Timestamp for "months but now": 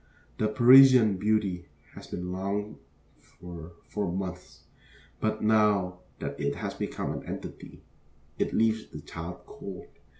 4.11-5.99